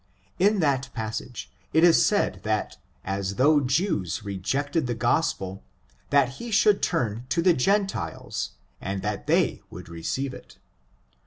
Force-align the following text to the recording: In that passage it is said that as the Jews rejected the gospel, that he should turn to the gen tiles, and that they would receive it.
In 0.39 0.61
that 0.61 0.89
passage 0.95 1.51
it 1.73 1.83
is 1.83 2.03
said 2.03 2.39
that 2.41 2.77
as 3.05 3.35
the 3.35 3.61
Jews 3.63 4.25
rejected 4.25 4.87
the 4.87 4.95
gospel, 4.95 5.63
that 6.09 6.29
he 6.39 6.49
should 6.49 6.81
turn 6.81 7.27
to 7.29 7.39
the 7.39 7.53
gen 7.53 7.85
tiles, 7.85 8.53
and 8.81 9.03
that 9.03 9.27
they 9.27 9.61
would 9.69 9.89
receive 9.89 10.33
it. 10.33 10.57